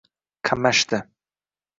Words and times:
Qamashdi 0.49 1.01